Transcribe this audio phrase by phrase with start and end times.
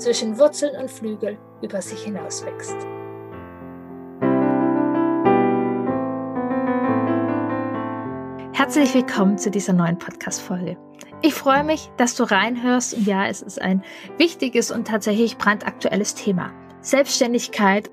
[0.00, 2.76] zwischen Wurzeln und Flügel über sich hinaus wächst.
[8.52, 10.76] Herzlich willkommen zu dieser neuen Podcast-Folge.
[11.22, 12.96] Ich freue mich, dass du reinhörst.
[12.98, 13.82] Ja, es ist ein
[14.16, 16.52] wichtiges und tatsächlich brandaktuelles Thema.
[16.80, 17.90] Selbstständigkeit,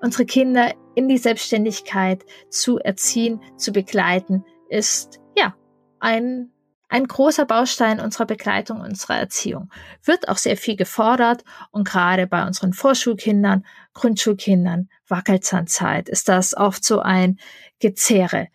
[0.00, 5.54] unsere Kinder in die Selbstständigkeit zu erziehen, zu begleiten, ist ja
[6.00, 6.50] ein
[6.88, 9.70] ein großer Baustein unserer Begleitung, unserer Erziehung.
[10.04, 16.84] Wird auch sehr viel gefordert und gerade bei unseren Vorschulkindern, Grundschulkindern, Wackelzahnzeit ist das oft
[16.84, 17.38] so ein
[17.80, 18.48] Gezehre.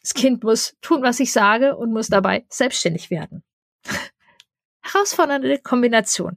[0.00, 3.42] Das Kind muss tun, was ich sage und muss dabei selbstständig werden.
[4.82, 6.36] Herausfordernde Kombination.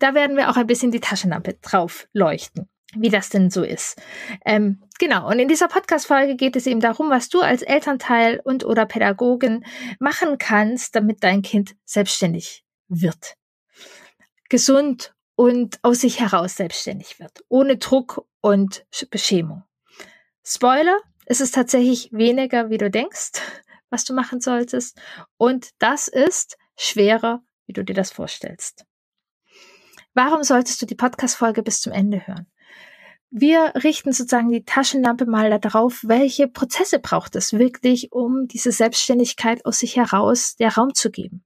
[0.00, 4.00] Da werden wir auch ein bisschen die Taschenlampe drauf leuchten wie das denn so ist.
[4.44, 8.64] Ähm, genau, und in dieser Podcast-Folge geht es eben darum, was du als Elternteil und
[8.64, 9.64] oder Pädagogin
[9.98, 13.34] machen kannst, damit dein Kind selbstständig wird.
[14.48, 17.44] Gesund und aus sich heraus selbstständig wird.
[17.48, 19.64] Ohne Druck und Beschämung.
[20.42, 23.32] Spoiler, es ist tatsächlich weniger, wie du denkst,
[23.90, 24.98] was du machen solltest.
[25.36, 28.86] Und das ist schwerer, wie du dir das vorstellst.
[30.14, 32.50] Warum solltest du die Podcast-Folge bis zum Ende hören?
[33.30, 39.64] Wir richten sozusagen die Taschenlampe mal darauf, welche Prozesse braucht es wirklich, um diese Selbstständigkeit
[39.66, 41.42] aus sich heraus der Raum zu geben.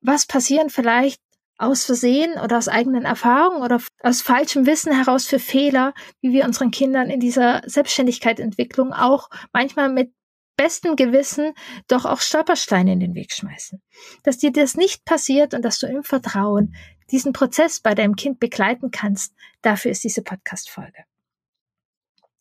[0.00, 1.20] Was passieren vielleicht
[1.56, 6.44] aus Versehen oder aus eigenen Erfahrungen oder aus falschem Wissen heraus für Fehler, wie wir
[6.44, 10.12] unseren Kindern in dieser Selbstständigkeitsentwicklung auch manchmal mit
[10.56, 11.54] bestem Gewissen
[11.88, 13.80] doch auch Stolpersteine in den Weg schmeißen.
[14.24, 16.74] Dass dir das nicht passiert und dass du im Vertrauen
[17.12, 21.04] diesen Prozess bei deinem Kind begleiten kannst, dafür ist diese Podcast-Folge.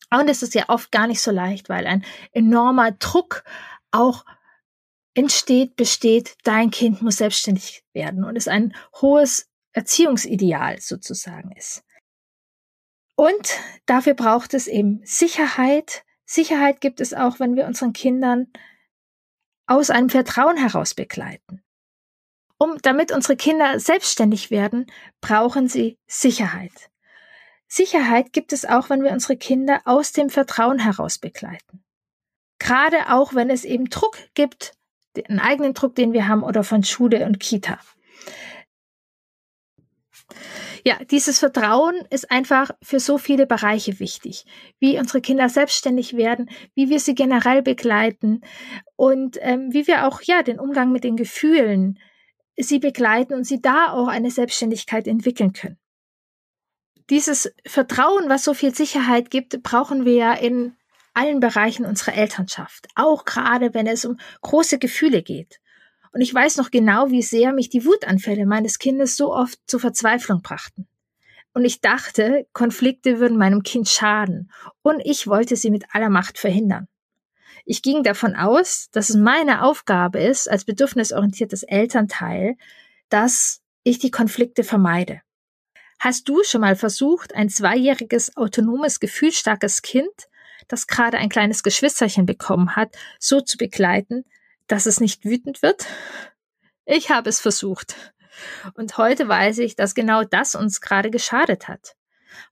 [0.09, 3.43] Und es ist ja oft gar nicht so leicht, weil ein enormer Druck
[3.91, 4.25] auch
[5.13, 11.83] entsteht, besteht, dein Kind muss selbstständig werden und es ein hohes Erziehungsideal sozusagen ist.
[13.15, 16.03] Und dafür braucht es eben Sicherheit.
[16.25, 18.47] Sicherheit gibt es auch, wenn wir unseren Kindern
[19.67, 21.61] aus einem Vertrauen heraus begleiten.
[22.61, 24.85] Um, damit unsere Kinder selbstständig werden,
[25.19, 26.91] brauchen sie Sicherheit.
[27.67, 31.83] Sicherheit gibt es auch, wenn wir unsere Kinder aus dem Vertrauen heraus begleiten.
[32.59, 34.73] Gerade auch, wenn es eben Druck gibt,
[35.15, 37.79] den eigenen Druck, den wir haben, oder von Schule und Kita.
[40.85, 44.45] Ja, dieses Vertrauen ist einfach für so viele Bereiche wichtig.
[44.77, 48.41] Wie unsere Kinder selbstständig werden, wie wir sie generell begleiten
[48.97, 51.97] und ähm, wie wir auch ja den Umgang mit den Gefühlen
[52.63, 55.77] sie begleiten und sie da auch eine Selbstständigkeit entwickeln können.
[57.09, 60.75] Dieses Vertrauen, was so viel Sicherheit gibt, brauchen wir ja in
[61.13, 65.59] allen Bereichen unserer Elternschaft, auch gerade wenn es um große Gefühle geht.
[66.13, 69.79] Und ich weiß noch genau, wie sehr mich die Wutanfälle meines Kindes so oft zur
[69.79, 70.87] Verzweiflung brachten.
[71.53, 74.51] Und ich dachte, Konflikte würden meinem Kind schaden,
[74.81, 76.87] und ich wollte sie mit aller Macht verhindern.
[77.65, 82.55] Ich ging davon aus, dass es meine Aufgabe ist, als bedürfnisorientiertes Elternteil,
[83.09, 85.21] dass ich die Konflikte vermeide.
[85.99, 90.29] Hast du schon mal versucht, ein zweijähriges, autonomes, gefühlstarkes Kind,
[90.67, 94.25] das gerade ein kleines Geschwisterchen bekommen hat, so zu begleiten,
[94.67, 95.85] dass es nicht wütend wird?
[96.85, 97.95] Ich habe es versucht.
[98.73, 101.95] Und heute weiß ich, dass genau das uns gerade geschadet hat.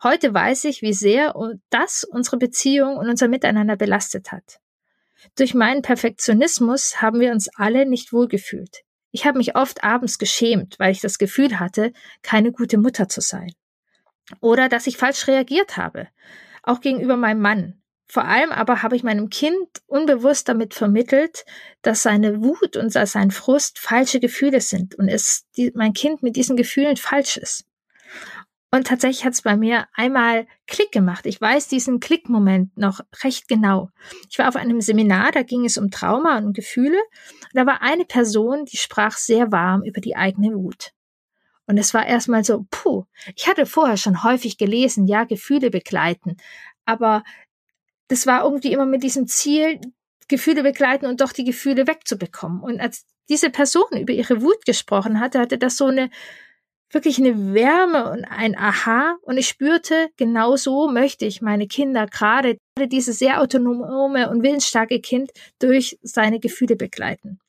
[0.04, 1.34] Heute weiß ich, wie sehr
[1.70, 4.60] das unsere Beziehung und unser Miteinander belastet hat.
[5.36, 8.84] Durch meinen Perfektionismus haben wir uns alle nicht wohlgefühlt.
[9.12, 13.22] Ich habe mich oft abends geschämt, weil ich das Gefühl hatte, keine gute Mutter zu
[13.22, 13.54] sein.
[14.40, 16.08] Oder dass ich falsch reagiert habe,
[16.64, 17.82] auch gegenüber meinem Mann.
[18.08, 21.46] Vor allem aber habe ich meinem Kind unbewusst damit vermittelt,
[21.84, 26.36] dass seine Wut und sein Frust falsche Gefühle sind und es die, mein Kind mit
[26.36, 27.66] diesen Gefühlen falsch ist.
[28.72, 31.26] Und tatsächlich hat es bei mir einmal Klick gemacht.
[31.26, 33.90] Ich weiß diesen Klickmoment noch recht genau.
[34.30, 37.00] Ich war auf einem Seminar, da ging es um Trauma und Gefühle.
[37.00, 40.92] Und da war eine Person, die sprach sehr warm über die eigene Wut.
[41.66, 43.06] Und es war erstmal so, puh,
[43.36, 46.38] ich hatte vorher schon häufig gelesen, ja, Gefühle begleiten.
[46.86, 47.24] Aber
[48.08, 49.80] das war irgendwie immer mit diesem Ziel,
[50.28, 52.62] Gefühle begleiten und doch die Gefühle wegzubekommen.
[52.62, 56.10] Und als diese Person über ihre Wut gesprochen hatte, hatte das so eine
[56.92, 62.08] wirklich eine Wärme und ein Aha und ich spürte, genau so möchte ich meine Kinder,
[62.08, 67.40] gerade dieses sehr autonome und willensstarke Kind, durch seine Gefühle begleiten.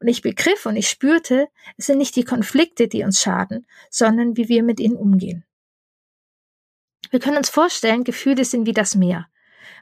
[0.00, 4.36] Und ich begriff und ich spürte, es sind nicht die Konflikte, die uns schaden, sondern
[4.36, 5.44] wie wir mit ihnen umgehen.
[7.10, 9.28] Wir können uns vorstellen, Gefühle sind wie das Meer.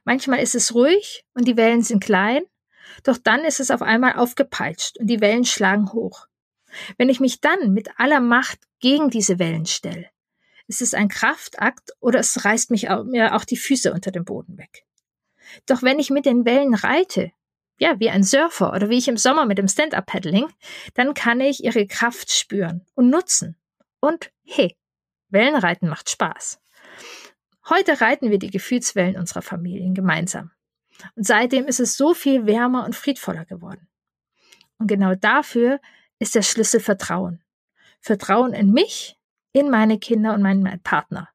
[0.05, 2.43] Manchmal ist es ruhig und die Wellen sind klein,
[3.05, 6.26] doch dann ist es auf einmal aufgepeitscht und die Wellen schlagen hoch.
[6.99, 10.08] Wenn ich mich dann mit aller Macht gegen diese Wellen stelle,
[10.66, 14.24] ist es ein Kraftakt oder es reißt mich auch, mir auch die Füße unter dem
[14.24, 14.84] Boden weg.
[15.66, 17.32] Doch wenn ich mit den Wellen reite,
[17.78, 20.46] ja, wie ein Surfer oder wie ich im Sommer mit dem Stand-Up-Paddling,
[20.94, 23.56] dann kann ich ihre Kraft spüren und nutzen.
[24.00, 24.76] Und hey,
[25.30, 26.60] Wellenreiten macht Spaß.
[27.68, 30.50] Heute reiten wir die Gefühlswellen unserer Familien gemeinsam.
[31.16, 33.88] Und seitdem ist es so viel wärmer und friedvoller geworden.
[34.78, 35.80] Und genau dafür
[36.18, 37.42] ist der Schlüssel Vertrauen.
[38.00, 39.17] Vertrauen in mich,
[39.52, 41.29] in meine Kinder und meinen Partner.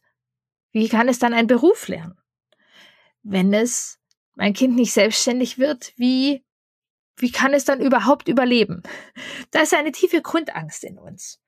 [0.72, 2.18] wie kann es dann einen Beruf lernen?
[3.24, 4.00] Wenn es
[4.36, 6.44] mein Kind nicht selbstständig wird, wie,
[7.22, 8.84] wie kann es dann überhaupt überleben?
[9.52, 11.40] Da ist eine tiefe Grundangst in uns.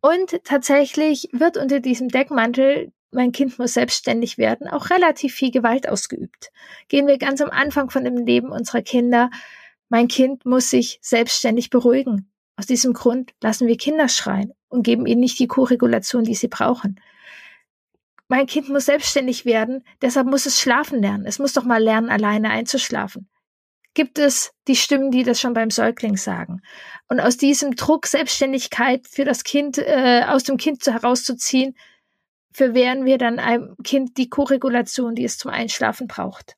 [0.00, 5.88] Und tatsächlich wird unter diesem Deckmantel, mein Kind muss selbstständig werden, auch relativ viel Gewalt
[5.88, 6.50] ausgeübt.
[6.88, 9.30] Gehen wir ganz am Anfang von dem Leben unserer Kinder.
[9.88, 12.30] Mein Kind muss sich selbstständig beruhigen.
[12.56, 16.48] Aus diesem Grund lassen wir Kinder schreien und geben ihnen nicht die Koregulation, die sie
[16.48, 17.00] brauchen
[18.28, 21.24] mein Kind muss selbstständig werden, deshalb muss es schlafen lernen.
[21.26, 23.28] Es muss doch mal lernen, alleine einzuschlafen.
[23.98, 26.62] Gibt es die Stimmen, die das schon beim Säugling sagen?
[27.08, 31.76] Und aus diesem Druck, Selbstständigkeit für das Kind, äh, aus dem Kind herauszuziehen,
[32.52, 36.54] verwehren wir dann einem Kind die Koregulation, die es zum Einschlafen braucht.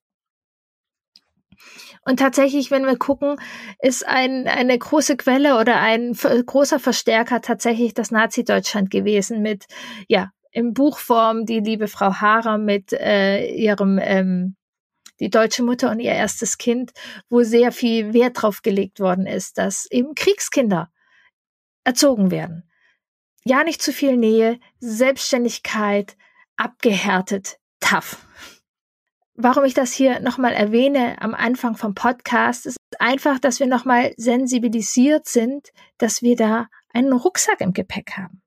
[2.05, 3.37] Und tatsächlich, wenn wir gucken,
[3.81, 9.65] ist ein, eine große Quelle oder ein großer Verstärker tatsächlich das Nazi-Deutschland gewesen mit,
[10.09, 14.57] ja, im Buchform die liebe Frau Haarer mit äh, ihrem ähm,
[15.21, 16.93] die deutsche Mutter und ihr erstes Kind,
[17.29, 20.91] wo sehr viel Wert drauf gelegt worden ist, dass eben Kriegskinder
[21.85, 22.69] erzogen werden.
[23.45, 26.17] Ja, nicht zu viel Nähe, Selbstständigkeit,
[26.57, 28.27] abgehärtet, tough.
[29.35, 34.13] Warum ich das hier nochmal erwähne am Anfang vom Podcast, ist einfach, dass wir nochmal
[34.19, 38.43] sensibilisiert sind, dass wir da einen Rucksack im Gepäck haben.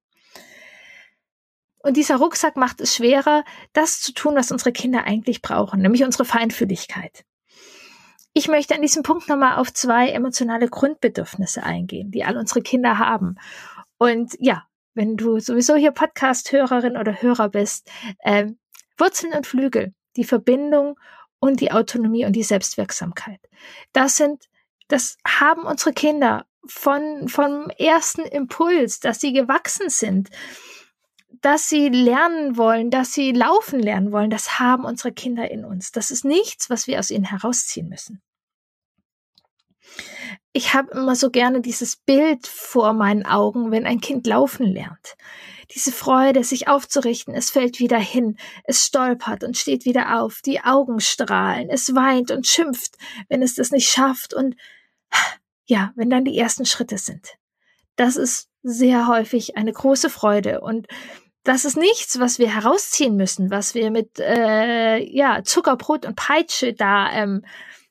[1.83, 6.03] Und dieser Rucksack macht es schwerer, das zu tun, was unsere Kinder eigentlich brauchen, nämlich
[6.03, 7.25] unsere Feinfühligkeit.
[8.33, 12.97] Ich möchte an diesem Punkt nochmal auf zwei emotionale Grundbedürfnisse eingehen, die all unsere Kinder
[12.97, 13.35] haben.
[13.97, 14.63] Und ja,
[14.95, 18.47] wenn du sowieso hier Podcast-Hörerin oder Hörer bist, äh,
[18.97, 20.97] Wurzeln und Flügel, die Verbindung
[21.39, 23.41] und die Autonomie und die Selbstwirksamkeit.
[23.91, 24.45] Das sind,
[24.87, 30.29] das haben unsere Kinder von, vom ersten Impuls, dass sie gewachsen sind
[31.41, 35.91] dass sie lernen wollen, dass sie laufen lernen wollen, das haben unsere Kinder in uns.
[35.91, 38.21] Das ist nichts, was wir aus ihnen herausziehen müssen.
[40.53, 45.15] Ich habe immer so gerne dieses Bild vor meinen Augen, wenn ein Kind laufen lernt.
[45.73, 50.61] diese Freude, sich aufzurichten, es fällt wieder hin, es stolpert und steht wieder auf, die
[50.61, 52.95] Augen strahlen, es weint und schimpft,
[53.27, 54.55] wenn es das nicht schafft und
[55.65, 57.35] ja, wenn dann die ersten Schritte sind.
[57.95, 60.87] Das ist sehr häufig eine große Freude und
[61.43, 66.73] das ist nichts, was wir herausziehen müssen, was wir mit äh, ja Zuckerbrot und Peitsche
[66.73, 67.45] da ähm,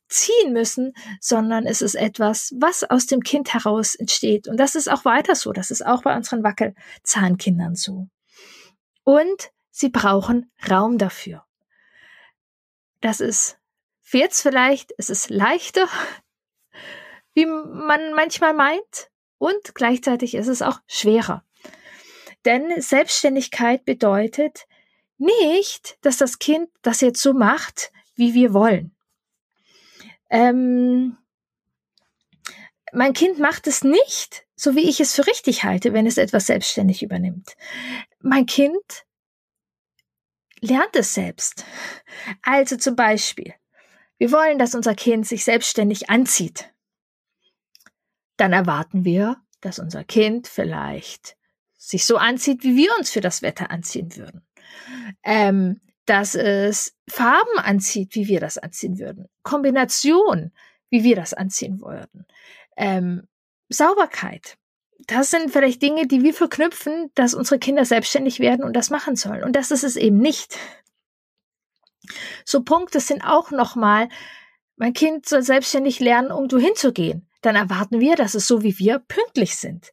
[0.09, 4.49] ziehen müssen, sondern es ist etwas, was aus dem Kind heraus entsteht.
[4.49, 5.53] Und das ist auch weiter so.
[5.53, 8.09] Das ist auch bei unseren Wackelzahnkindern so.
[9.05, 11.45] Und sie brauchen Raum dafür.
[13.01, 13.59] Das ist
[14.13, 15.89] jetzt vielleicht, es ist leichter,
[17.35, 21.43] wie man manchmal meint, und gleichzeitig ist es auch schwerer.
[22.45, 24.67] Denn Selbstständigkeit bedeutet
[25.19, 28.95] nicht, dass das Kind das jetzt so macht, wie wir wollen.
[30.31, 31.17] Ähm,
[32.93, 36.47] mein Kind macht es nicht, so wie ich es für richtig halte, wenn es etwas
[36.47, 37.57] selbstständig übernimmt.
[38.21, 39.07] Mein Kind
[40.61, 41.65] lernt es selbst.
[42.43, 43.55] Also zum Beispiel,
[44.19, 46.73] wir wollen, dass unser Kind sich selbstständig anzieht.
[48.37, 51.37] Dann erwarten wir, dass unser Kind vielleicht
[51.83, 54.47] sich so anzieht, wie wir uns für das Wetter anziehen würden.
[55.25, 59.29] Ähm, dass es Farben anzieht, wie wir das anziehen würden.
[59.43, 60.53] Kombination,
[60.91, 62.27] wie wir das anziehen würden.
[62.77, 63.29] Ähm,
[63.69, 64.57] Sauberkeit.
[65.07, 69.17] Das sind vielleicht Dinge, die wir verknüpfen, dass unsere Kinder selbstständig werden und das machen
[69.17, 69.43] sollen.
[69.43, 70.57] Und das ist es eben nicht.
[72.45, 74.09] So Punkte sind auch nochmal,
[74.77, 79.01] mein Kind soll selbstständig lernen, irgendwo hinzugehen dann erwarten wir, dass es so wie wir
[79.01, 79.93] pünktlich sind.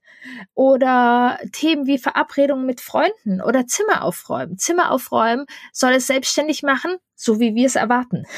[0.53, 4.57] Oder Themen wie Verabredungen mit Freunden oder Zimmer aufräumen.
[4.57, 8.25] Zimmer aufräumen soll es selbstständig machen, so wie wir es erwarten.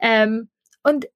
[0.00, 0.50] Ähm,
[0.82, 1.06] und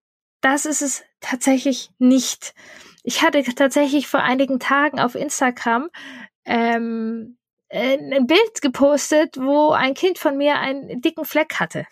[0.40, 2.54] das ist es tatsächlich nicht.
[3.02, 5.90] Ich hatte tatsächlich vor einigen Tagen auf Instagram
[6.46, 7.35] ähm, äh,
[7.68, 11.86] ein Bild gepostet, wo ein Kind von mir einen dicken Fleck hatte.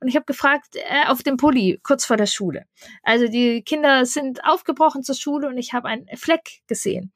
[0.00, 2.66] Und ich habe gefragt, äh, auf dem Pulli, kurz vor der Schule.
[3.02, 7.12] Also die Kinder sind aufgebrochen zur Schule und ich habe einen Fleck gesehen.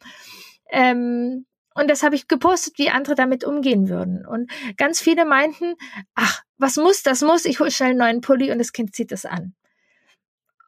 [0.71, 4.27] Ähm, und das habe ich gepostet, wie andere damit umgehen würden.
[4.27, 5.77] Und ganz viele meinten,
[6.15, 9.13] ach, was muss, das muss, ich hole schnell einen neuen Pulli und das Kind zieht
[9.13, 9.55] es an.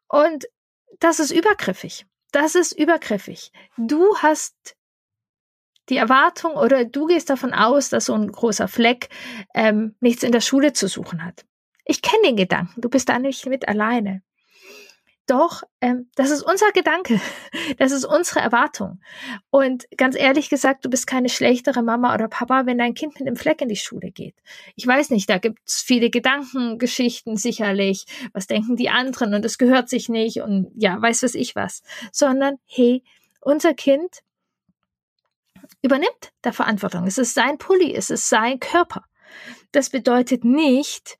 [0.08, 0.46] Und
[1.00, 2.06] das ist übergriffig.
[2.30, 3.50] Das ist übergriffig.
[3.76, 4.76] Du hast
[5.90, 9.08] die Erwartung oder du gehst davon aus, dass so ein großer Fleck
[9.54, 11.44] ähm, nichts in der Schule zu suchen hat.
[11.84, 14.22] Ich kenne den Gedanken, du bist da nicht mit alleine.
[15.26, 17.20] Doch, ähm, das ist unser Gedanke,
[17.78, 19.00] das ist unsere Erwartung.
[19.50, 23.28] Und ganz ehrlich gesagt, du bist keine schlechtere Mama oder Papa, wenn dein Kind mit
[23.28, 24.34] dem Fleck in die Schule geht.
[24.74, 28.06] Ich weiß nicht, da gibt's viele Gedankengeschichten sicherlich.
[28.32, 31.82] Was denken die anderen und es gehört sich nicht und ja, weiß was ich was.
[32.10, 33.04] Sondern, hey,
[33.40, 34.22] unser Kind
[35.82, 37.06] übernimmt da Verantwortung.
[37.06, 39.04] Es ist sein Pulli, es ist sein Körper.
[39.72, 41.18] Das bedeutet nicht,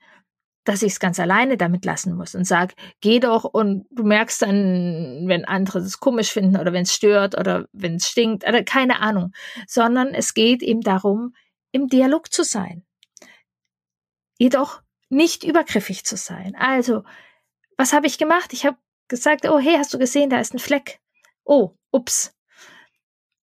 [0.65, 4.43] dass ich es ganz alleine damit lassen muss und sage, geh doch und du merkst
[4.43, 8.63] dann, wenn andere es komisch finden oder wenn es stört oder wenn es stinkt oder
[8.63, 9.33] keine Ahnung,
[9.67, 11.35] sondern es geht eben darum,
[11.73, 12.85] im Dialog zu sein.
[14.39, 16.55] Jedoch nicht übergriffig zu sein.
[16.57, 17.05] Also,
[17.77, 18.53] was habe ich gemacht?
[18.53, 18.77] Ich habe
[19.09, 21.01] gesagt, oh hey, hast du gesehen, da ist ein Fleck.
[21.45, 22.35] Oh, ups,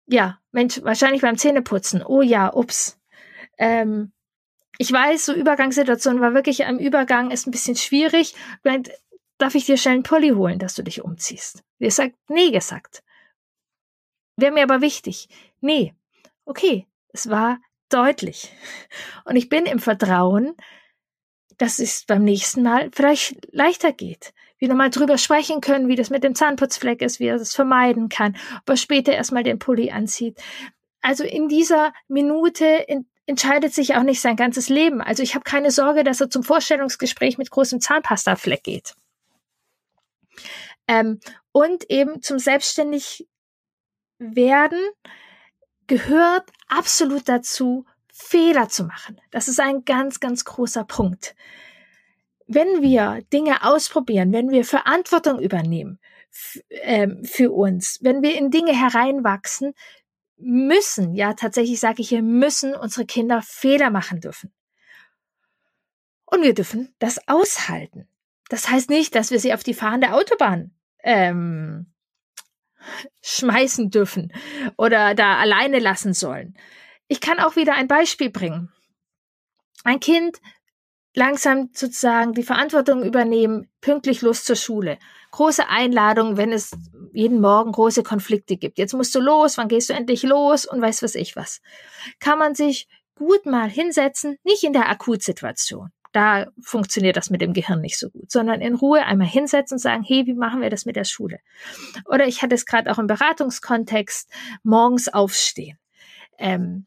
[0.06, 2.02] ja, Mensch, wahrscheinlich beim Zähneputzen.
[2.04, 2.98] Oh ja, ups.
[3.58, 4.12] Ähm,
[4.78, 8.34] ich weiß, so Übergangssituation war wirklich am Übergang, ist ein bisschen schwierig.
[9.38, 11.62] Darf ich dir schnell einen Pulli holen, dass du dich umziehst?
[11.78, 13.02] Ihr sagt, nee gesagt.
[14.36, 15.28] Wäre mir aber wichtig.
[15.60, 15.94] Nee.
[16.44, 17.58] Okay, es war
[17.88, 18.52] deutlich.
[19.24, 20.54] Und ich bin im Vertrauen,
[21.58, 26.10] dass es beim nächsten Mal vielleicht leichter geht wir nochmal drüber sprechen können, wie das
[26.10, 29.90] mit dem Zahnputzfleck ist, wie er das vermeiden kann, ob er später erstmal den Pulli
[29.90, 30.40] anzieht.
[31.00, 35.00] Also in dieser Minute in, entscheidet sich auch nicht sein ganzes Leben.
[35.00, 38.94] Also ich habe keine Sorge, dass er zum Vorstellungsgespräch mit großem Zahnpastafleck geht.
[40.88, 41.20] Ähm,
[41.52, 43.26] und eben zum selbstständig
[44.18, 44.80] werden
[45.86, 49.20] gehört absolut dazu, Fehler zu machen.
[49.30, 51.34] Das ist ein ganz, ganz großer Punkt
[52.46, 55.98] wenn wir Dinge ausprobieren, wenn wir Verantwortung übernehmen
[56.68, 59.74] äh, für uns, wenn wir in Dinge hereinwachsen,
[60.38, 64.52] müssen, ja tatsächlich sage ich hier, müssen unsere Kinder Fehler machen dürfen.
[66.26, 68.08] Und wir dürfen das aushalten.
[68.48, 70.72] Das heißt nicht, dass wir sie auf die fahrende Autobahn
[71.02, 71.92] ähm,
[73.22, 74.32] schmeißen dürfen
[74.76, 76.56] oder da alleine lassen sollen.
[77.08, 78.72] Ich kann auch wieder ein Beispiel bringen.
[79.84, 80.40] Ein Kind
[81.16, 84.98] langsam sozusagen die Verantwortung übernehmen, pünktlich los zur Schule.
[85.32, 86.70] Große Einladung, wenn es
[87.12, 88.78] jeden Morgen große Konflikte gibt.
[88.78, 91.62] Jetzt musst du los, wann gehst du endlich los und weiß was ich was.
[92.20, 95.88] Kann man sich gut mal hinsetzen, nicht in der Akutsituation.
[96.12, 99.80] Da funktioniert das mit dem Gehirn nicht so gut, sondern in Ruhe einmal hinsetzen und
[99.80, 101.40] sagen, hey, wie machen wir das mit der Schule?
[102.06, 104.30] Oder ich hatte es gerade auch im Beratungskontext,
[104.62, 105.78] morgens aufstehen.
[106.38, 106.86] Ähm,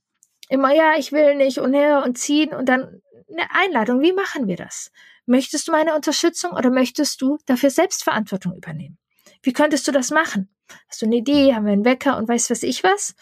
[0.49, 4.01] immer, ja, ich will nicht und her und ziehen und dann eine Einladung.
[4.01, 4.91] Wie machen wir das?
[5.25, 8.97] Möchtest du meine Unterstützung oder möchtest du dafür Selbstverantwortung übernehmen?
[9.41, 10.49] Wie könntest du das machen?
[10.87, 11.53] Hast du eine Idee?
[11.53, 13.15] Haben wir einen Wecker und weißt was ich was?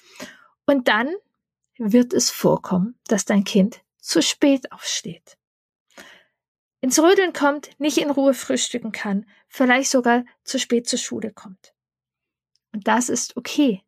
[0.65, 1.13] Und dann
[1.77, 5.37] wird es vorkommen, dass dein Kind zu spät aufsteht.
[6.79, 11.73] Ins Rödeln kommt, nicht in Ruhe frühstücken kann, vielleicht sogar zu spät zur Schule kommt.
[12.71, 13.83] Und das ist okay.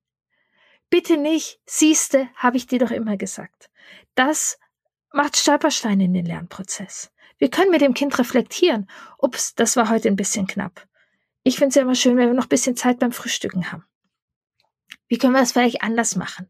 [0.89, 3.69] Bitte nicht, siehste, habe ich dir doch immer gesagt.
[4.15, 4.57] Das
[5.11, 7.11] macht Stolpersteine in den Lernprozess.
[7.37, 8.89] Wir können mit dem Kind reflektieren.
[9.17, 10.85] Ups, das war heute ein bisschen knapp.
[11.43, 13.85] Ich finde es ja immer schön, wenn wir noch ein bisschen Zeit beim Frühstücken haben.
[15.07, 16.49] Wie können wir das vielleicht anders machen?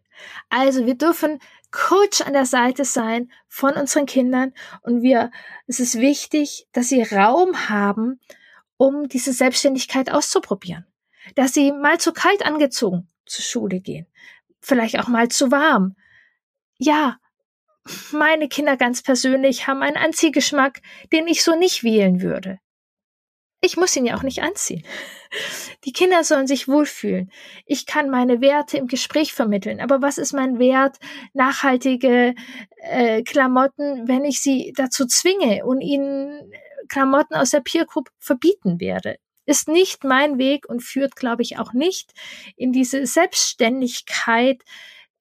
[0.49, 1.39] Also, wir dürfen
[1.71, 5.31] Coach an der Seite sein von unseren Kindern und wir,
[5.67, 8.19] es ist wichtig, dass sie Raum haben,
[8.75, 10.85] um diese Selbstständigkeit auszuprobieren.
[11.35, 14.07] Dass sie mal zu kalt angezogen zur Schule gehen.
[14.59, 15.95] Vielleicht auch mal zu warm.
[16.77, 17.17] Ja,
[18.12, 20.81] meine Kinder ganz persönlich haben einen Anziehgeschmack,
[21.12, 22.60] den ich so nicht wählen würde.
[23.62, 24.84] Ich muss ihn ja auch nicht anziehen.
[25.84, 27.29] Die Kinder sollen sich wohlfühlen.
[27.65, 29.81] Ich kann meine Werte im Gespräch vermitteln.
[29.81, 30.98] Aber was ist mein Wert,
[31.34, 32.36] nachhaltige
[32.77, 36.51] äh, Klamotten, wenn ich sie dazu zwinge und ihnen
[36.88, 39.17] Klamotten aus der Peer Group verbieten werde?
[39.46, 42.13] Ist nicht mein Weg und führt, glaube ich, auch nicht
[42.55, 44.62] in diese Selbstständigkeit,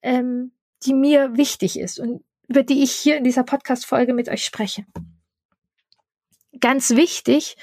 [0.01, 0.53] ähm,
[0.85, 4.85] die mir wichtig ist und über die ich hier in dieser Podcast-Folge mit euch spreche.
[6.59, 7.55] Ganz wichtig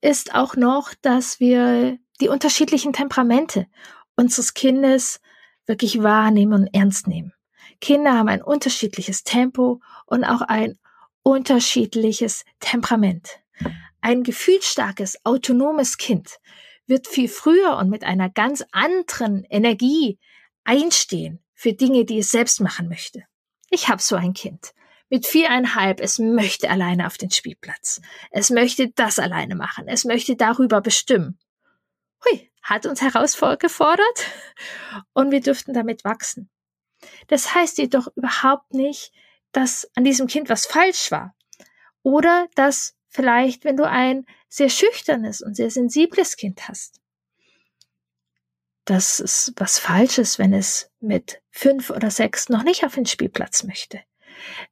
[0.00, 3.66] ist auch noch, dass wir die unterschiedlichen Temperamente
[4.16, 5.20] unseres Kindes
[5.66, 7.32] wirklich wahrnehmen und ernst nehmen.
[7.80, 10.78] Kinder haben ein unterschiedliches Tempo und auch ein
[11.22, 13.40] unterschiedliches Temperament.
[14.00, 16.38] Ein gefühlsstarkes, autonomes Kind
[16.86, 20.18] wird viel früher und mit einer ganz anderen Energie
[20.64, 23.24] einstehen für Dinge, die es selbst machen möchte.
[23.70, 24.74] Ich habe so ein Kind.
[25.08, 28.00] Mit viereinhalb, es möchte alleine auf den Spielplatz.
[28.30, 29.88] Es möchte das alleine machen.
[29.88, 31.38] Es möchte darüber bestimmen.
[32.24, 34.26] Hui, hat uns herausgefordert
[35.12, 36.50] und wir dürften damit wachsen.
[37.28, 39.12] Das heißt jedoch überhaupt nicht,
[39.52, 41.34] dass an diesem Kind was falsch war.
[42.02, 46.99] Oder dass vielleicht, wenn du ein sehr schüchternes und sehr sensibles Kind hast,
[48.90, 53.62] dass es was Falsches, wenn es mit fünf oder sechs noch nicht auf den Spielplatz
[53.62, 54.00] möchte.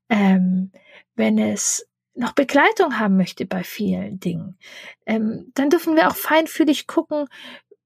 [0.08, 0.72] Ähm,
[1.14, 4.58] wenn es noch Begleitung haben möchte bei vielen Dingen,
[5.06, 7.28] ähm, dann dürfen wir auch feinfühlig gucken,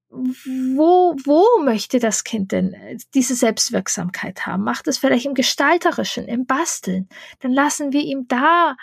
[0.09, 4.63] wo, wo möchte das Kind denn äh, diese Selbstwirksamkeit haben?
[4.63, 7.09] Macht es vielleicht im Gestalterischen, im Basteln?
[7.41, 8.75] Dann lassen wir ihm da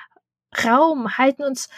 [0.64, 1.68] Raum, halten uns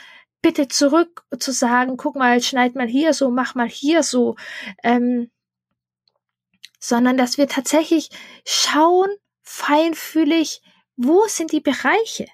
[0.42, 4.36] bitte zurück zu sagen, guck mal, schneid mal hier so, mach mal hier so.
[4.82, 5.30] Ähm,
[6.82, 8.10] sondern dass wir tatsächlich
[8.44, 9.08] schauen,
[9.42, 10.62] feinfühlig,
[10.96, 12.26] wo sind die Bereiche,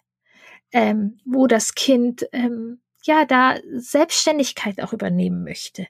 [0.73, 5.87] ähm, wo das Kind ähm, ja da Selbstständigkeit auch übernehmen möchte.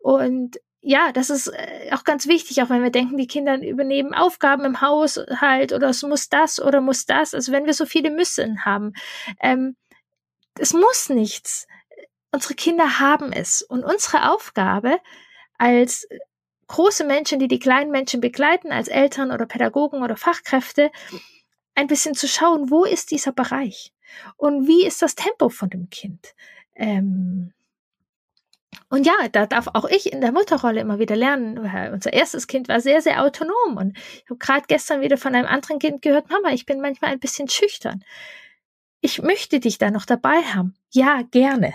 [0.00, 4.14] Und ja, das ist äh, auch ganz wichtig, auch wenn wir denken, die Kinder übernehmen
[4.14, 7.34] Aufgaben im Haushalt oder es muss das oder muss das.
[7.34, 8.94] Also wenn wir so viele Müssen haben,
[9.42, 9.76] ähm,
[10.58, 11.66] es muss nichts.
[12.32, 13.60] Unsere Kinder haben es.
[13.62, 14.98] Und unsere Aufgabe
[15.58, 16.06] als
[16.68, 20.90] große Menschen, die die kleinen Menschen begleiten, als Eltern oder Pädagogen oder Fachkräfte,
[21.74, 23.92] ein bisschen zu schauen, wo ist dieser Bereich
[24.36, 26.34] und wie ist das Tempo von dem Kind.
[26.74, 27.52] Ähm
[28.90, 31.58] und ja, da darf auch ich in der Mutterrolle immer wieder lernen.
[31.92, 35.46] Unser erstes Kind war sehr, sehr autonom und ich habe gerade gestern wieder von einem
[35.46, 38.04] anderen Kind gehört, Mama, ich bin manchmal ein bisschen schüchtern.
[39.00, 40.74] Ich möchte dich da noch dabei haben.
[40.90, 41.74] Ja, gerne.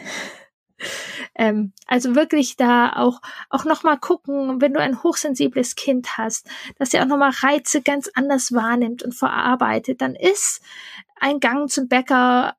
[1.35, 6.93] Ähm, also wirklich da auch, auch nochmal gucken, wenn du ein hochsensibles Kind hast, dass
[6.93, 10.61] er auch nochmal Reize ganz anders wahrnimmt und verarbeitet, dann ist
[11.19, 12.55] ein Gang zum Bäcker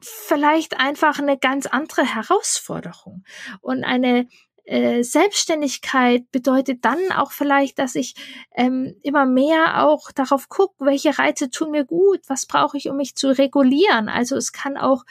[0.00, 3.24] vielleicht einfach eine ganz andere Herausforderung
[3.60, 4.28] und eine
[4.68, 8.14] äh, Selbstständigkeit bedeutet dann auch vielleicht, dass ich
[8.54, 12.96] ähm, immer mehr auch darauf gucke, welche Reize tun mir gut, was brauche ich, um
[12.96, 14.10] mich zu regulieren.
[14.10, 15.04] Also es kann auch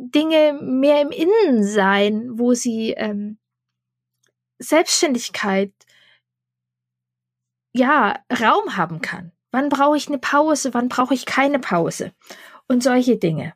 [0.00, 3.38] Dinge mehr im Innen sein, wo sie ähm,
[4.58, 5.72] Selbstständigkeit
[7.72, 9.32] ja Raum haben kann.
[9.50, 10.74] Wann brauche ich eine Pause?
[10.74, 12.12] Wann brauche ich keine Pause?
[12.66, 13.54] Und solche Dinge.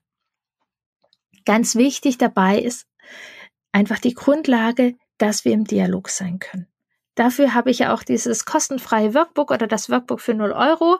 [1.44, 2.86] Ganz wichtig dabei ist
[3.72, 6.66] einfach die Grundlage, dass wir im Dialog sein können.
[7.14, 10.98] Dafür habe ich ja auch dieses kostenfreie Workbook oder das Workbook für 0 Euro,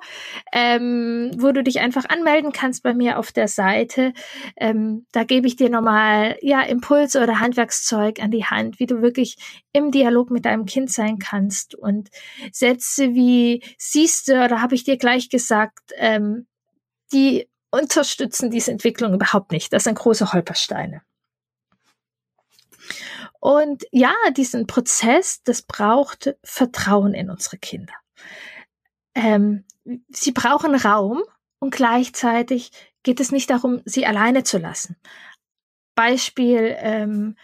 [0.52, 4.12] ähm, wo du dich einfach anmelden kannst bei mir auf der Seite.
[4.56, 9.02] Ähm, da gebe ich dir nochmal ja, Impulse oder Handwerkszeug an die Hand, wie du
[9.02, 9.36] wirklich
[9.72, 11.74] im Dialog mit deinem Kind sein kannst.
[11.74, 12.10] Und
[12.52, 16.46] Sätze wie siehst du oder habe ich dir gleich gesagt, ähm,
[17.12, 19.72] die unterstützen diese Entwicklung überhaupt nicht.
[19.72, 21.02] Das sind große Holpersteine.
[23.44, 27.92] Und ja, diesen Prozess, das braucht Vertrauen in unsere Kinder.
[29.14, 29.64] Ähm,
[30.08, 31.22] sie brauchen Raum
[31.58, 32.70] und gleichzeitig
[33.02, 34.96] geht es nicht darum, sie alleine zu lassen.
[35.94, 37.36] Beispiel, ähm,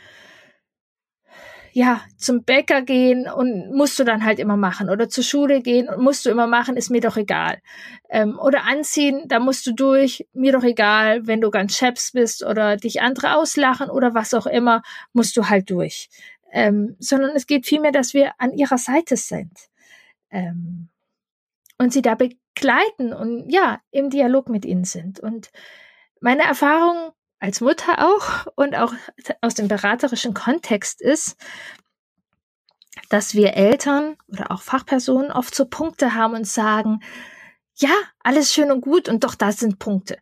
[1.73, 4.91] ja, zum Bäcker gehen und musst du dann halt immer machen.
[4.91, 7.61] Oder zur Schule gehen und musst du immer machen, ist mir doch egal.
[8.09, 12.45] Ähm, oder anziehen, da musst du durch, mir doch egal, wenn du ganz scheps bist
[12.45, 16.09] oder dich andere auslachen oder was auch immer, musst du halt durch.
[16.53, 19.53] Ähm, sondern es geht vielmehr, dass wir an ihrer Seite sind.
[20.31, 20.89] Ähm,
[21.79, 25.21] und sie da begleiten und ja, im Dialog mit ihnen sind.
[25.21, 25.51] Und
[26.21, 28.95] meine Erfahrung als Mutter auch und auch
[29.41, 31.37] aus dem beraterischen Kontext ist,
[33.09, 37.01] dass wir Eltern oder auch Fachpersonen oft so Punkte haben und sagen,
[37.75, 40.19] ja, alles schön und gut und doch da sind Punkte.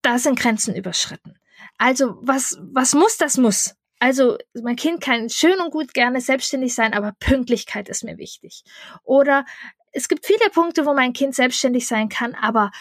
[0.00, 1.38] Da sind Grenzen überschritten.
[1.78, 3.76] Also was, was muss, das muss.
[3.98, 8.64] Also mein Kind kann schön und gut gerne selbstständig sein, aber Pünktlichkeit ist mir wichtig.
[9.04, 9.44] Oder
[9.92, 12.72] es gibt viele Punkte, wo mein Kind selbstständig sein kann, aber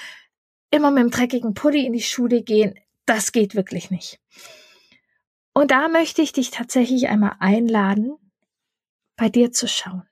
[0.71, 4.19] immer mit dem dreckigen Pulli in die Schule gehen, das geht wirklich nicht.
[5.53, 8.17] Und da möchte ich dich tatsächlich einmal einladen,
[9.17, 10.07] bei dir zu schauen.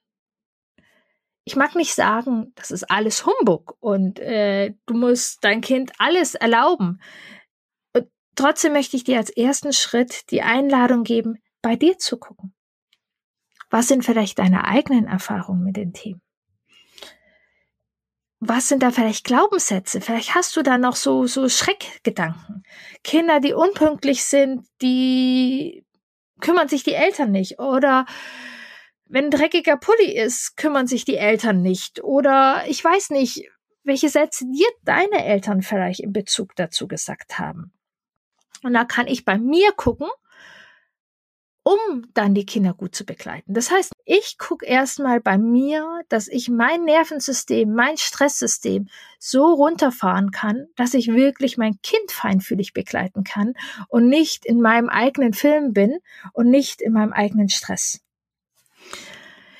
[1.45, 6.35] Ich mag nicht sagen, das ist alles Humbug und äh, du musst dein Kind alles
[6.35, 7.01] erlauben.
[7.95, 12.53] Und trotzdem möchte ich dir als ersten Schritt die Einladung geben, bei dir zu gucken.
[13.71, 16.21] Was sind vielleicht deine eigenen Erfahrungen mit den Themen?
[18.39, 19.99] Was sind da vielleicht Glaubenssätze?
[19.99, 22.63] Vielleicht hast du da noch so, so Schreckgedanken.
[23.03, 25.85] Kinder, die unpünktlich sind, die
[26.39, 27.59] kümmern sich die Eltern nicht.
[27.59, 28.05] Oder
[29.05, 32.01] wenn ein dreckiger Pulli ist, kümmern sich die Eltern nicht.
[32.03, 33.49] Oder ich weiß nicht,
[33.83, 37.73] welche Sätze dir deine Eltern vielleicht in Bezug dazu gesagt haben.
[38.63, 40.07] Und da kann ich bei mir gucken,
[41.63, 43.53] um dann die Kinder gut zu begleiten.
[43.53, 48.87] Das heißt, ich gucke erstmal bei mir, dass ich mein Nervensystem, mein Stresssystem
[49.19, 53.53] so runterfahren kann, dass ich wirklich mein Kind feinfühlig begleiten kann
[53.87, 55.99] und nicht in meinem eigenen Film bin
[56.33, 58.01] und nicht in meinem eigenen Stress.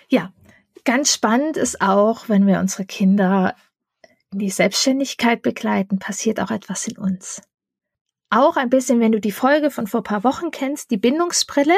[0.07, 0.33] Ja,
[0.85, 3.55] ganz spannend ist auch, wenn wir unsere Kinder
[4.31, 7.41] in die Selbstständigkeit begleiten, passiert auch etwas in uns
[8.29, 11.75] auch ein bisschen, wenn du die Folge von vor paar Wochen kennst, die Bindungsbrille.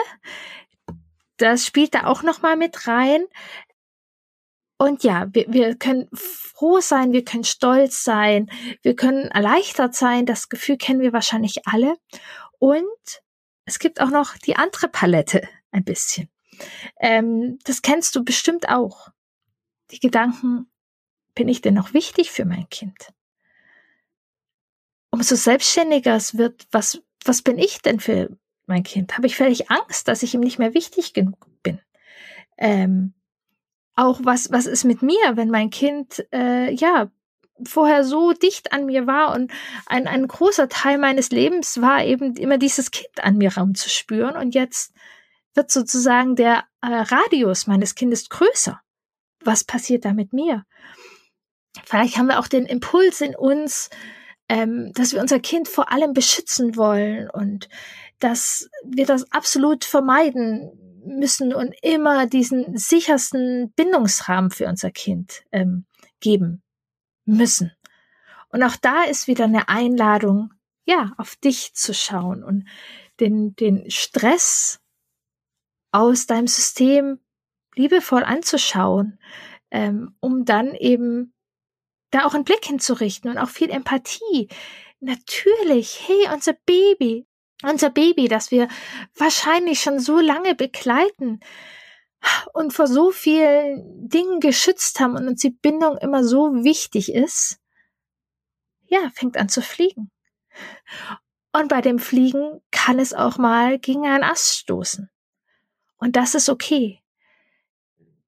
[1.37, 3.25] Das spielt da auch noch mal mit rein.
[4.77, 8.49] Und ja, wir, wir können froh sein, wir können stolz sein,
[8.81, 10.25] wir können erleichtert sein.
[10.25, 11.95] Das Gefühl kennen wir wahrscheinlich alle.
[12.57, 13.21] Und
[13.65, 16.29] es gibt auch noch die andere Palette ein bisschen.
[16.99, 19.09] Ähm, das kennst du bestimmt auch.
[19.91, 20.71] Die Gedanken,
[21.35, 23.13] bin ich denn noch wichtig für mein Kind?
[25.21, 29.17] Umso selbstständiger es wird, was, was bin ich denn für mein Kind?
[29.17, 31.79] Habe ich völlig Angst, dass ich ihm nicht mehr wichtig genug bin?
[32.57, 33.13] Ähm,
[33.93, 37.11] auch was, was ist mit mir, wenn mein Kind, äh, ja,
[37.63, 39.51] vorher so dicht an mir war und
[39.85, 43.91] ein, ein großer Teil meines Lebens war eben immer dieses Kind an mir Raum zu
[43.91, 44.91] spüren und jetzt
[45.53, 48.81] wird sozusagen der äh, Radius meines Kindes größer.
[49.43, 50.65] Was passiert da mit mir?
[51.85, 53.91] Vielleicht haben wir auch den Impuls in uns,
[54.51, 57.69] ähm, dass wir unser Kind vor allem beschützen wollen und
[58.19, 60.69] dass wir das absolut vermeiden
[61.05, 65.85] müssen und immer diesen sichersten Bindungsrahmen für unser Kind ähm,
[66.19, 66.61] geben
[67.23, 67.71] müssen.
[68.49, 72.65] Und auch da ist wieder eine Einladung, ja, auf dich zu schauen und
[73.21, 74.81] den, den Stress
[75.93, 77.19] aus deinem System
[77.75, 79.17] liebevoll anzuschauen,
[79.71, 81.33] ähm, um dann eben
[82.11, 84.49] da auch einen Blick hinzurichten und auch viel Empathie.
[84.99, 87.25] Natürlich, hey, unser Baby,
[87.63, 88.67] unser Baby, das wir
[89.15, 91.39] wahrscheinlich schon so lange begleiten
[92.53, 97.59] und vor so vielen Dingen geschützt haben und uns die Bindung immer so wichtig ist,
[98.85, 100.11] ja, fängt an zu fliegen.
[101.53, 105.09] Und bei dem Fliegen kann es auch mal gegen einen Ast stoßen.
[105.97, 107.00] Und das ist okay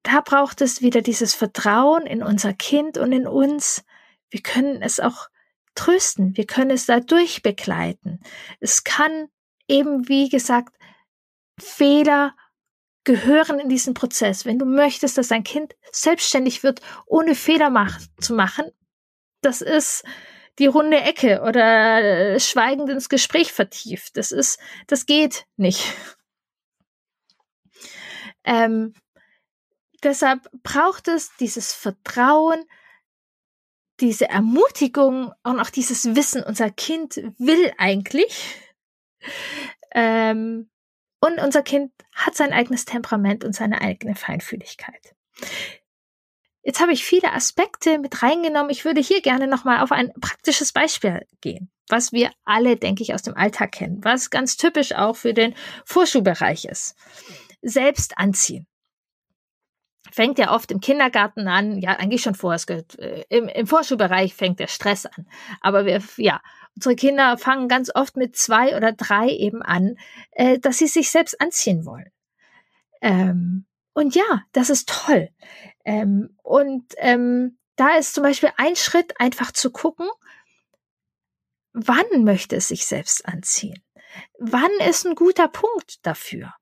[0.03, 3.83] da braucht es wieder dieses Vertrauen in unser Kind und in uns.
[4.29, 5.27] Wir können es auch
[5.75, 8.19] trösten, wir können es dadurch begleiten.
[8.59, 9.27] Es kann
[9.67, 10.75] eben, wie gesagt,
[11.59, 12.35] Fehler
[13.03, 14.45] gehören in diesen Prozess.
[14.45, 18.65] Wenn du möchtest, dass dein Kind selbstständig wird, ohne Fehler mach zu machen,
[19.41, 20.03] das ist
[20.59, 24.17] die runde Ecke oder schweigend ins Gespräch vertieft.
[24.17, 25.93] Das ist, das geht nicht.
[28.45, 28.93] Ähm,
[30.03, 32.63] deshalb braucht es dieses Vertrauen,
[33.99, 38.57] diese Ermutigung und auch dieses Wissen, unser Kind will eigentlich.
[39.91, 40.69] Ähm,
[41.21, 45.15] und unser Kind hat sein eigenes Temperament und seine eigene Feinfühligkeit.
[46.63, 48.71] Jetzt habe ich viele Aspekte mit reingenommen.
[48.71, 53.13] Ich würde hier gerne nochmal auf ein praktisches Beispiel gehen, was wir alle, denke ich,
[53.13, 56.95] aus dem Alltag kennen, was ganz typisch auch für den Vorschulbereich ist.
[57.61, 58.67] Selbst anziehen
[60.11, 64.59] fängt ja oft im Kindergarten an, ja, eigentlich schon vorher, äh, im, im Vorschulbereich fängt
[64.59, 65.27] der Stress an.
[65.61, 66.41] Aber wir, ja,
[66.75, 69.97] unsere Kinder fangen ganz oft mit zwei oder drei eben an,
[70.31, 72.11] äh, dass sie sich selbst anziehen wollen.
[73.01, 75.29] Ähm, und ja, das ist toll.
[75.85, 80.07] Ähm, und ähm, da ist zum Beispiel ein Schritt, einfach zu gucken,
[81.73, 83.83] wann möchte es sich selbst anziehen?
[84.37, 86.53] Wann ist ein guter Punkt dafür?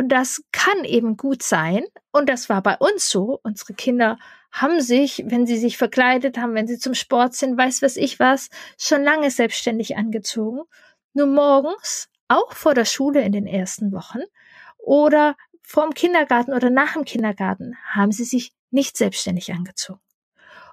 [0.00, 1.84] Und das kann eben gut sein.
[2.10, 3.38] Und das war bei uns so.
[3.42, 4.16] Unsere Kinder
[4.50, 8.18] haben sich, wenn sie sich verkleidet haben, wenn sie zum Sport sind, weiß was ich
[8.18, 10.62] was, schon lange selbstständig angezogen.
[11.12, 14.20] Nur morgens, auch vor der Schule in den ersten Wochen
[14.78, 20.00] oder vor dem Kindergarten oder nach dem Kindergarten, haben sie sich nicht selbstständig angezogen.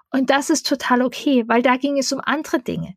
[0.09, 2.95] Und das ist total okay, weil da ging es um andere Dinge.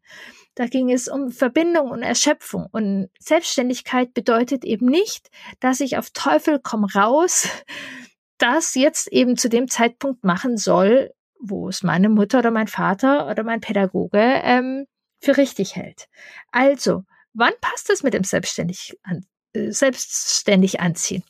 [0.54, 2.66] Da ging es um Verbindung und Erschöpfung.
[2.72, 7.48] Und Selbstständigkeit bedeutet eben nicht, dass ich auf Teufel komm raus
[8.38, 13.28] das jetzt eben zu dem Zeitpunkt machen soll, wo es meine Mutter oder mein Vater
[13.28, 14.86] oder mein Pädagoge ähm,
[15.20, 16.08] für richtig hält.
[16.50, 21.22] Also, wann passt es mit dem selbstständig, an, äh, selbstständig anziehen?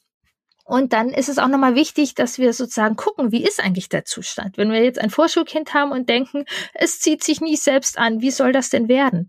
[0.70, 4.04] Und dann ist es auch nochmal wichtig, dass wir sozusagen gucken, wie ist eigentlich der
[4.04, 4.56] Zustand?
[4.56, 8.30] Wenn wir jetzt ein Vorschulkind haben und denken, es zieht sich nie selbst an, wie
[8.30, 9.26] soll das denn werden?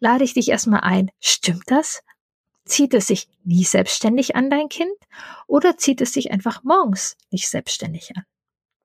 [0.00, 1.10] Lade ich dich erstmal ein.
[1.18, 2.02] Stimmt das?
[2.66, 4.92] Zieht es sich nie selbstständig an, dein Kind?
[5.46, 8.24] Oder zieht es sich einfach morgens nicht selbstständig an?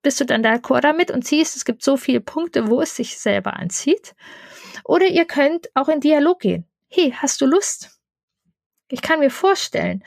[0.02, 3.17] Bist du dann d'accord damit und siehst, es gibt so viele Punkte, wo es sich
[3.17, 4.15] selber anzieht?
[4.86, 6.70] Oder ihr könnt auch in Dialog gehen.
[6.88, 8.00] Hey, hast du Lust?
[8.88, 10.06] Ich kann mir vorstellen,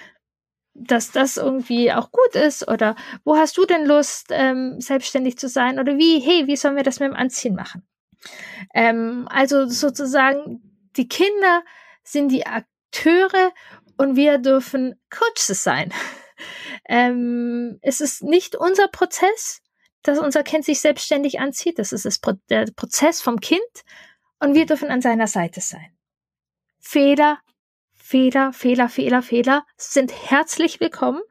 [0.82, 5.48] dass das irgendwie auch gut ist oder wo hast du denn Lust, ähm, selbstständig zu
[5.48, 7.86] sein oder wie, hey, wie sollen wir das mit dem Anziehen machen?
[8.74, 10.62] Ähm, also sozusagen,
[10.96, 11.62] die Kinder
[12.02, 13.52] sind die Akteure
[13.96, 15.92] und wir dürfen Coaches sein.
[16.88, 19.60] ähm, es ist nicht unser Prozess,
[20.02, 21.78] dass unser Kind sich selbstständig anzieht.
[21.78, 23.60] Das ist das Pro der Prozess vom Kind
[24.38, 25.96] und wir dürfen an seiner Seite sein.
[26.80, 27.38] Fehler
[28.10, 31.22] Fehler, Fehler, Fehler, Fehler sind herzlich willkommen.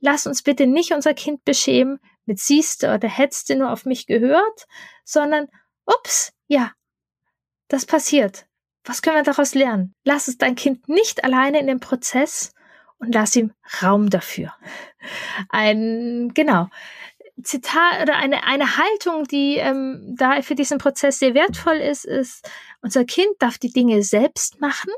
[0.00, 4.66] Lass uns bitte nicht unser Kind beschämen mit siehste oder hättest nur auf mich gehört,
[5.04, 5.46] sondern
[5.86, 6.72] ups, ja,
[7.68, 8.46] das passiert.
[8.82, 9.94] Was können wir daraus lernen?
[10.02, 12.52] Lass es dein Kind nicht alleine in dem Prozess
[12.98, 14.52] und lass ihm Raum dafür.
[15.50, 16.66] Ein, genau,
[17.44, 22.50] Zitat oder eine, eine Haltung, die ähm, da für diesen Prozess sehr wertvoll ist, ist,
[22.80, 24.90] unser Kind darf die Dinge selbst machen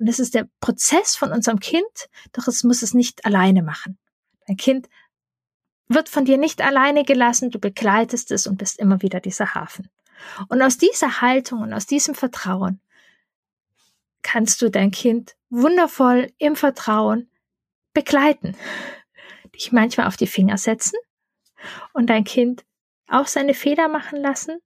[0.00, 3.98] und es ist der Prozess von unserem Kind, doch es muss es nicht alleine machen.
[4.46, 4.88] Dein Kind
[5.88, 9.90] wird von dir nicht alleine gelassen, du begleitest es und bist immer wieder dieser Hafen.
[10.48, 12.80] Und aus dieser Haltung und aus diesem Vertrauen
[14.22, 17.30] kannst du dein Kind wundervoll im Vertrauen
[17.92, 18.56] begleiten,
[19.54, 20.96] dich manchmal auf die Finger setzen
[21.92, 22.64] und dein Kind
[23.06, 24.60] auch seine Fehler machen lassen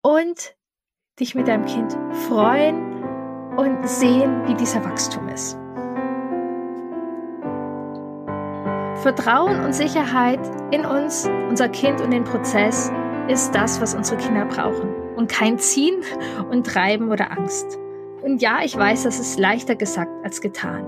[0.00, 0.56] und
[1.20, 1.92] dich mit deinem Kind
[2.26, 2.87] freuen
[3.58, 5.58] und sehen, wie dieser Wachstum ist.
[9.02, 10.38] Vertrauen und Sicherheit
[10.70, 12.92] in uns, unser Kind und den Prozess
[13.26, 14.94] ist das, was unsere Kinder brauchen.
[15.16, 16.04] Und kein Ziehen
[16.50, 17.78] und Treiben oder Angst.
[18.22, 20.86] Und ja, ich weiß, das ist leichter gesagt als getan.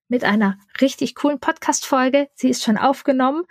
[0.08, 2.30] mit einer richtig coolen Podcast-Folge.
[2.34, 3.44] Sie ist schon aufgenommen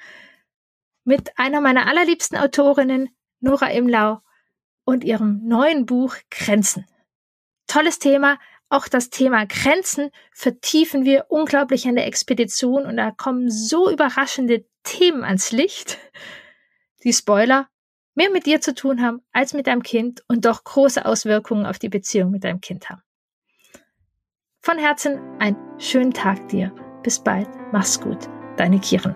[1.03, 3.09] mit einer meiner allerliebsten Autorinnen,
[3.41, 4.21] Nora Imlau,
[4.85, 6.85] und ihrem neuen Buch Grenzen.
[7.67, 8.37] Tolles Thema.
[8.69, 14.65] Auch das Thema Grenzen vertiefen wir unglaublich an der Expedition und da kommen so überraschende
[14.83, 15.99] Themen ans Licht.
[17.03, 17.67] Die Spoiler
[18.15, 21.77] mehr mit dir zu tun haben als mit deinem Kind und doch große Auswirkungen auf
[21.77, 23.01] die Beziehung mit deinem Kind haben.
[24.61, 26.73] Von Herzen einen schönen Tag dir.
[27.03, 27.47] Bis bald.
[27.71, 28.27] Mach's gut.
[28.57, 29.15] Deine Kieren.